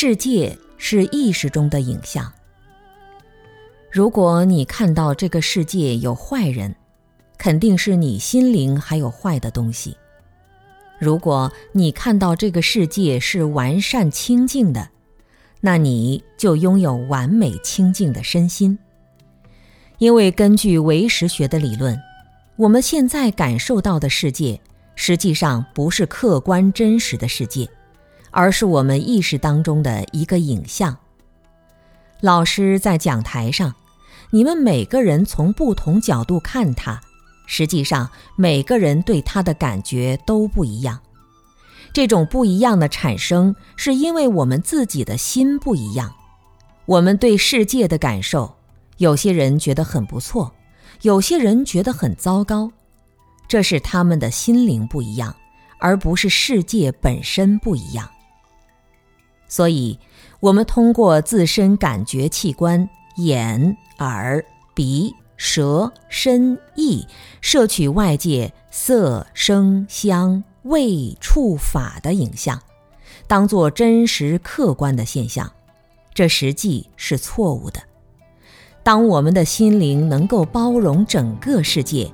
[0.00, 2.32] 世界是意识中的影像。
[3.90, 6.72] 如果你看到这个世界有坏人，
[7.36, 9.96] 肯定是你心灵还有坏的东西；
[11.00, 14.88] 如果你看到这个世界是完善清净的，
[15.60, 18.78] 那你就拥有完美清净的身心。
[19.98, 22.00] 因为根据唯识学的理论，
[22.54, 24.60] 我们现在感受到的世界，
[24.94, 27.68] 实际上不是客观真实的世界，
[28.30, 30.96] 而是我们意识当中的一个影像。
[32.20, 33.74] 老师在讲台上，
[34.30, 37.00] 你们每个人从不同角度看它，
[37.46, 41.00] 实际上每个人对它的感觉都不一样。
[41.92, 46.12] 这种不一样的产生，是因为我们自己的心不一样。
[46.84, 48.54] 我们对世界的感受，
[48.98, 50.52] 有些人觉得很不错，
[51.02, 52.70] 有些人觉得很糟糕，
[53.46, 55.34] 这是他们的心灵不一样，
[55.78, 58.08] 而不是世界本身不一样。
[59.48, 59.98] 所以，
[60.40, 67.06] 我们通过自身感觉器官——眼、耳、鼻、舌、身、意，
[67.40, 72.60] 摄取外界色、声、香、味、触、法的影像，
[73.26, 75.50] 当做真实客观的现象，
[76.12, 77.80] 这实际是错误的。
[78.82, 82.10] 当我们的心灵能够包容整个世界，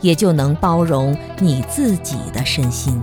[0.00, 3.00] 也就能包容你自己的身心。